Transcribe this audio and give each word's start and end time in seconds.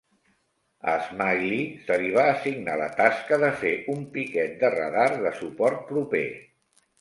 A 0.93 0.93
"Smalley" 1.09 1.59
se 1.89 1.97
li 2.03 2.09
va 2.15 2.23
assignar 2.29 2.77
la 2.83 2.87
tasca 3.01 3.39
de 3.45 3.51
fer 3.61 3.75
un 3.97 4.01
piquet 4.17 4.57
de 4.65 4.73
radar 4.79 5.05
de 5.27 5.35
suport 5.43 5.85
proper. 5.93 6.25